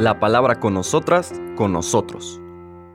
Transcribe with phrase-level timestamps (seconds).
[0.00, 2.40] La palabra con nosotras, con nosotros.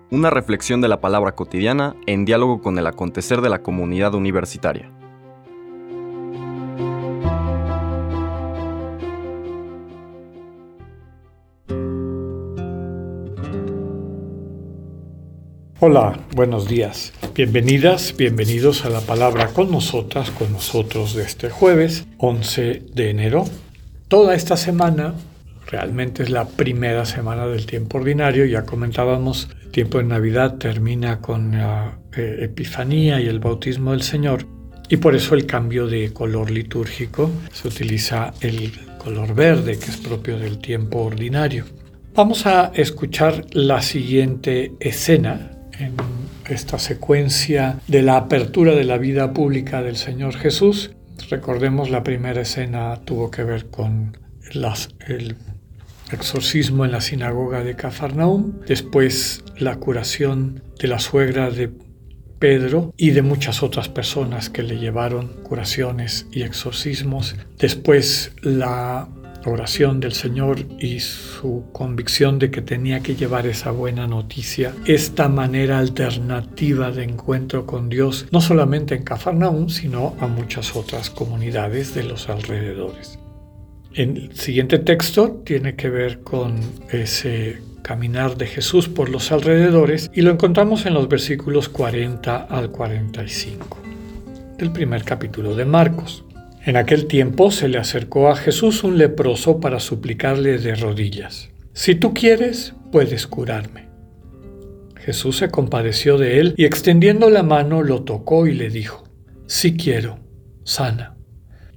[0.09, 4.91] Una reflexión de la palabra cotidiana en diálogo con el acontecer de la comunidad universitaria.
[15.79, 17.13] Hola, buenos días.
[17.35, 23.45] Bienvenidas, bienvenidos a la palabra con nosotras, con nosotros de este jueves 11 de enero.
[24.07, 25.13] Toda esta semana
[25.67, 28.45] realmente es la primera semana del tiempo ordinario.
[28.45, 34.01] Ya comentábamos, el tiempo de Navidad termina con la eh, Epifanía y el bautismo del
[34.01, 34.45] Señor.
[34.89, 39.97] Y por eso el cambio de color litúrgico se utiliza el color verde, que es
[39.97, 41.65] propio del tiempo ordinario.
[42.13, 45.95] Vamos a escuchar la siguiente escena en
[46.47, 50.91] esta secuencia de la apertura de la vida pública del Señor Jesús.
[51.29, 54.17] Recordemos la primera escena tuvo que ver con
[55.07, 55.35] el
[56.11, 61.71] exorcismo en la sinagoga de Cafarnaum, después la curación de la suegra de
[62.39, 69.07] Pedro y de muchas otras personas que le llevaron curaciones y exorcismos, después la
[69.45, 75.29] oración del Señor y su convicción de que tenía que llevar esa buena noticia, esta
[75.29, 81.93] manera alternativa de encuentro con Dios, no solamente en Cafarnaúm, sino a muchas otras comunidades
[81.93, 83.19] de los alrededores.
[83.95, 86.55] El siguiente texto tiene que ver con
[86.91, 92.71] ese caminar de Jesús por los alrededores y lo encontramos en los versículos 40 al
[92.71, 93.77] 45
[94.57, 96.25] del primer capítulo de Marcos.
[96.65, 101.95] En aquel tiempo se le acercó a Jesús un leproso para suplicarle de rodillas, Si
[101.95, 103.87] tú quieres, puedes curarme.
[104.97, 109.07] Jesús se compadeció de él y extendiendo la mano lo tocó y le dijo,
[109.47, 110.19] Si quiero,
[110.65, 111.14] sana.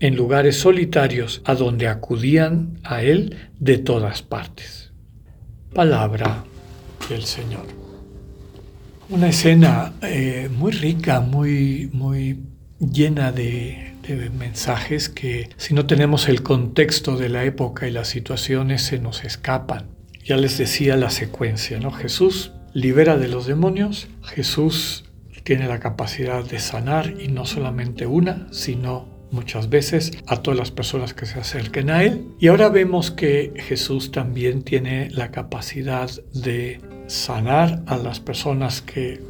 [0.00, 4.92] en lugares solitarios a donde acudían a él de todas partes.
[5.74, 6.44] Palabra
[7.08, 7.66] del Señor.
[9.10, 12.38] Una escena eh, muy rica, muy, muy
[12.80, 13.88] llena de,
[14.36, 19.22] mensajes que si no tenemos el contexto de la época y las situaciones se nos
[19.22, 19.86] escapan.
[20.24, 21.92] Ya les decía la secuencia, ¿no?
[21.92, 25.04] Jesús libera de los demonios, Jesús
[25.44, 30.70] tiene la capacidad de sanar y no solamente una, sino muchas veces a todas las
[30.70, 32.24] personas que se acerquen a Él.
[32.38, 39.20] Y ahora vemos que Jesús también tiene la capacidad de sanar a las personas que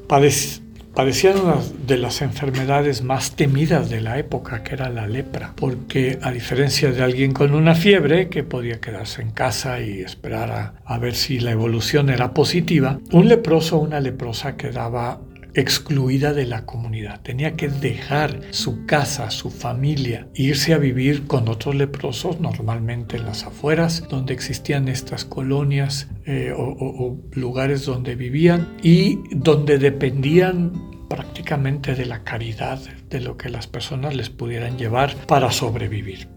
[0.94, 1.54] Padecían una
[1.86, 6.90] de las enfermedades más temidas de la época, que era la lepra, porque a diferencia
[6.90, 11.38] de alguien con una fiebre que podía quedarse en casa y esperar a, ver si
[11.38, 15.20] la evolución era positiva, un leproso o una leprosa quedaba
[15.54, 17.20] excluida de la comunidad.
[17.22, 23.26] Tenía que dejar su casa, su familia, irse a vivir con otros leprosos, normalmente en
[23.26, 30.72] las afueras, donde existían estas colonias eh, o, lugares donde vivían y donde dependían
[31.08, 32.78] prácticamente de la caridad,
[33.08, 36.28] de lo que las personas les pudieran llevar para sobrevivir.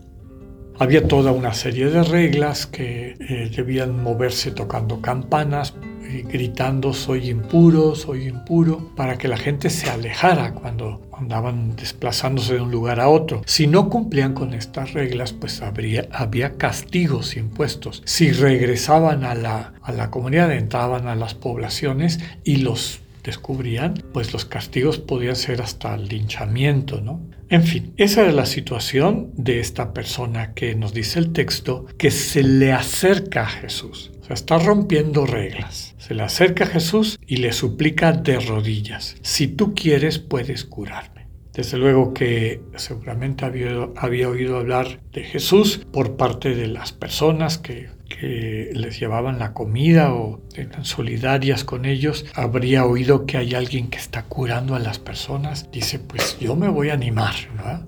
[0.80, 5.76] Había toda una serie de reglas que eh, debían moverse tocando campanas,
[6.22, 12.62] gritando soy impuro, soy impuro, para que la gente se alejara cuando andaban desplazándose de
[12.62, 13.42] un lugar a otro.
[13.46, 18.02] Si no cumplían con estas reglas, pues habría, había castigos impuestos.
[18.06, 24.34] Si regresaban a la, a la comunidad, entraban a las poblaciones y los descubrían, pues
[24.34, 27.22] los castigos podían ser hasta el linchamiento, ¿no?
[27.50, 32.12] En fin, esa es la situación de esta persona que nos dice el texto que
[32.12, 34.12] se le acerca a Jesús.
[34.24, 35.96] O sea, está rompiendo reglas.
[35.98, 41.28] Se le acerca a Jesús y le suplica de rodillas, si tú quieres puedes curarme.
[41.52, 47.58] Desde luego que seguramente había, había oído hablar de Jesús por parte de las personas
[47.60, 47.90] que
[48.22, 53.98] les llevaban la comida o eran solidarias con ellos, habría oído que hay alguien que
[53.98, 57.34] está curando a las personas, dice, pues yo me voy a animar,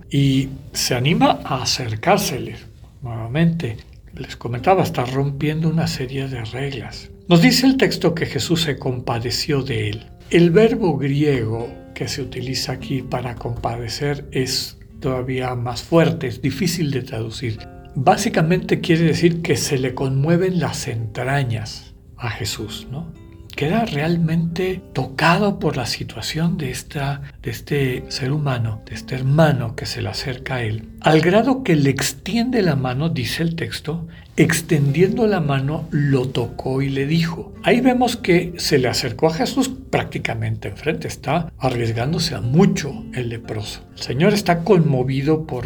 [0.10, 2.66] Y se anima a acercárseles
[3.02, 3.78] nuevamente
[4.18, 7.12] les comentaba, está rompiendo una serie de reglas.
[7.28, 10.06] Nos dice el texto que Jesús se compadeció de él.
[10.30, 16.92] El verbo griego que se utiliza aquí para compadecer es todavía más fuerte, es difícil
[16.92, 17.60] de traducir.
[17.96, 23.14] Básicamente quiere decir que se le conmueven las entrañas a Jesús, ¿no?
[23.56, 29.76] Queda realmente tocado por la situación de, esta, de este ser humano, de este hermano
[29.76, 33.56] que se le acerca a él, al grado que le extiende la mano, dice el
[33.56, 34.08] texto,
[34.38, 37.54] extendiendo la mano lo tocó y le dijo.
[37.64, 43.30] Ahí vemos que se le acercó a Jesús prácticamente enfrente, está arriesgándose a mucho el
[43.30, 43.88] leproso.
[43.96, 45.66] El Señor está conmovido por,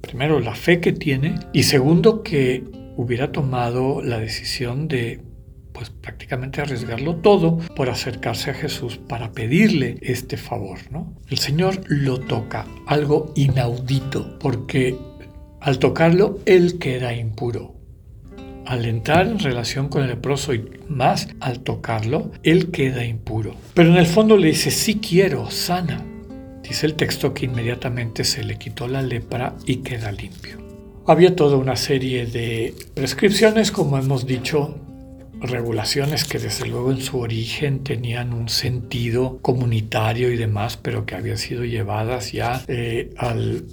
[0.00, 2.64] primero, la fe que tiene y segundo, que
[2.96, 5.20] hubiera tomado la decisión de
[5.78, 11.14] pues prácticamente arriesgarlo todo por acercarse a Jesús para pedirle este favor, ¿no?
[11.30, 14.96] El Señor lo toca, algo inaudito, porque
[15.60, 17.76] al tocarlo él queda impuro.
[18.66, 23.54] Al entrar en relación con el leproso y más al tocarlo, él queda impuro.
[23.74, 26.04] Pero en el fondo le dice, sí quiero, sana.
[26.68, 30.58] Dice el texto que inmediatamente se le quitó la lepra y queda limpio.
[31.06, 34.87] Había toda una serie de prescripciones, como hemos dicho,
[35.40, 41.14] regulaciones que desde luego en su origen tenían un sentido comunitario y demás, pero que
[41.14, 43.64] habían sido llevadas ya eh, al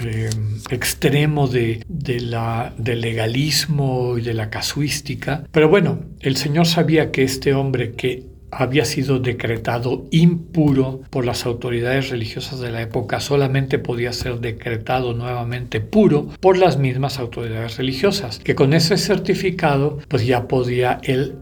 [0.00, 0.30] eh,
[0.70, 5.44] extremo de, del legalismo y de la casuística.
[5.50, 11.46] Pero bueno, el Señor sabía que este hombre que había sido decretado impuro por las
[11.46, 17.76] autoridades religiosas de la época, solamente podía ser decretado nuevamente puro por las mismas autoridades
[17.76, 21.36] religiosas, que con ese certificado pues ya podía él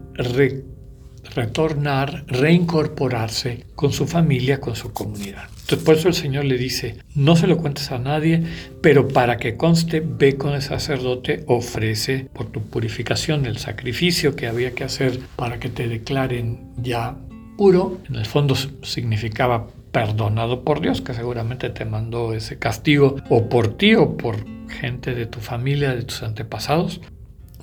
[1.35, 5.49] retornar, reincorporarse con su familia, con su comunidad.
[5.67, 8.41] Entonces por eso el Señor le dice, no se lo cuentes a nadie,
[8.81, 14.47] pero para que conste, ve con el sacerdote, ofrece por tu purificación el sacrificio que
[14.47, 17.17] había que hacer para que te declaren ya
[17.57, 17.97] puro.
[18.07, 23.75] En el fondo significaba perdonado por Dios, que seguramente te mandó ese castigo o por
[23.75, 24.37] ti o por
[24.69, 27.01] gente de tu familia, de tus antepasados,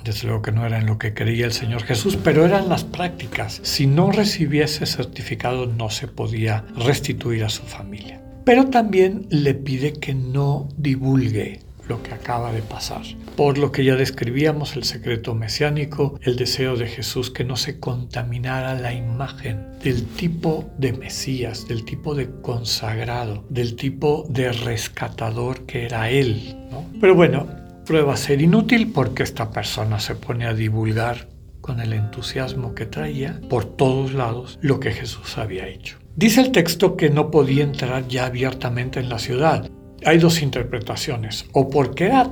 [0.04, 2.84] desde luego que no era en lo que creía el Señor Jesús, pero eran las
[2.84, 3.60] prácticas.
[3.62, 8.20] Si no recibía ese certificado no se podía restituir a su familia.
[8.44, 13.02] Pero también le pide que no divulgue lo que acaba de pasar.
[13.36, 17.78] Por lo que ya describíamos el secreto mesiánico, el deseo de Jesús que no se
[17.78, 25.66] contaminara la imagen del tipo de Mesías, del tipo de consagrado, del tipo de rescatador
[25.66, 26.56] que era Él.
[27.00, 31.28] Pero bueno, prueba ser inútil porque esta persona se pone a divulgar
[31.60, 35.98] con el entusiasmo que traía por todos lados lo que Jesús había hecho.
[36.16, 39.68] Dice el texto que no podía entrar ya abiertamente en la ciudad.
[40.04, 42.30] Hay dos interpretaciones, o porque era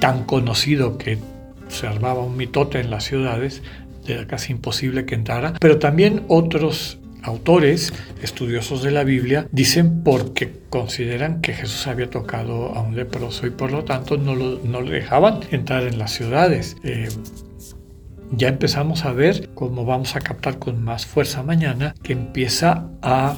[0.00, 1.18] tan conocido que
[1.68, 3.62] se armaba un mitote en las ciudades,
[4.06, 7.92] era casi imposible que entrara, pero también otros autores
[8.22, 13.50] estudiosos de la Biblia dicen porque consideran que Jesús había tocado a un leproso y
[13.50, 16.76] por lo tanto no, lo, le dejaban entrar en las ciudades.
[16.84, 17.08] Eh,
[18.32, 23.36] ya empezamos a ver cómo vamos a captar con más fuerza mañana que empieza a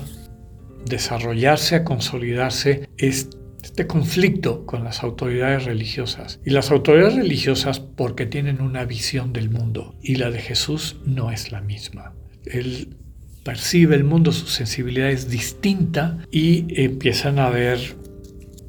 [0.87, 6.41] desarrollarse, a consolidarse este conflicto con las autoridades religiosas.
[6.45, 11.31] Y las autoridades religiosas porque tienen una visión del mundo y la de Jesús no
[11.31, 12.15] es la misma.
[12.47, 12.97] Él
[13.49, 17.97] percibe el mundo, su sensibilidad es distinta y empiezan a ver,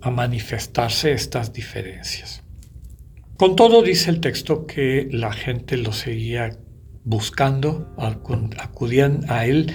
[0.02, 2.44] a manifestarse estas diferencias.
[3.36, 6.58] Con todo dice el texto que la gente lo seguía
[7.04, 7.94] buscando,
[8.58, 9.74] acudían a él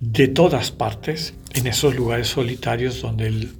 [0.00, 3.56] de todas partes, en esos lugares solitarios donde él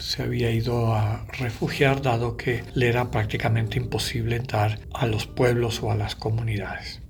[0.00, 5.80] se había ido a refugiar, dado que le era prácticamente imposible entrar a los pueblos
[5.80, 7.02] o a las comunidades.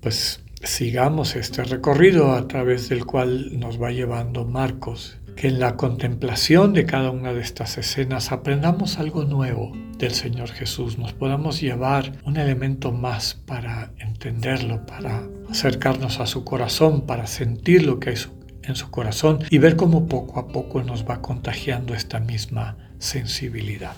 [0.00, 5.76] Pues sigamos este recorrido a través del cual nos va llevando Marcos, que en la
[5.76, 11.60] contemplación de cada una de estas escenas aprendamos algo nuevo del Señor Jesús, nos podamos
[11.60, 18.10] llevar un elemento más para entenderlo, para acercarnos a su corazón, para sentir lo que
[18.10, 18.16] hay
[18.62, 23.92] en su corazón y ver cómo poco a poco nos va contagiando esta misma sensibilidad.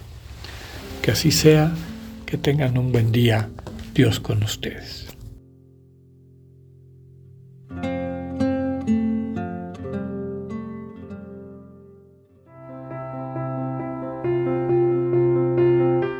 [1.03, 1.73] Que así sea,
[2.27, 3.49] que tengan un buen día,
[3.95, 5.07] Dios con ustedes.